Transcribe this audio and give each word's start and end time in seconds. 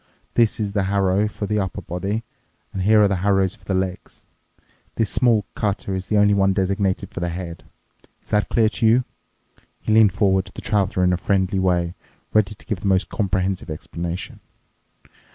This 0.33 0.59
is 0.59 0.71
the 0.71 0.85
harrow 0.85 1.27
for 1.27 1.45
the 1.45 1.59
upper 1.59 1.81
body, 1.83 2.23
and 2.73 2.81
here 2.81 3.01
are 3.01 3.07
the 3.07 3.17
harrows 3.17 3.53
for 3.53 3.65
the 3.65 3.75
legs. 3.75 4.25
This 4.95 5.11
small 5.11 5.45
cutter 5.53 5.93
is 5.93 6.07
the 6.07 6.17
only 6.17 6.33
one 6.33 6.53
designated 6.53 7.11
for 7.13 7.19
the 7.19 7.29
head. 7.29 7.63
Is 8.23 8.31
that 8.31 8.49
clear 8.49 8.69
to 8.69 8.85
you?" 8.87 9.03
He 9.79 9.93
leaned 9.93 10.13
forward 10.13 10.45
to 10.47 10.53
the 10.53 10.59
Traveler 10.61 11.03
in 11.03 11.13
a 11.13 11.17
friendly 11.17 11.59
way, 11.59 11.93
ready 12.33 12.55
to 12.55 12.65
give 12.65 12.79
the 12.79 12.87
most 12.87 13.09
comprehensive 13.09 13.69
explanation. 13.69 14.39